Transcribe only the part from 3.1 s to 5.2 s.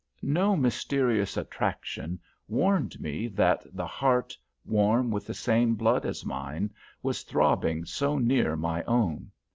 that the heart warm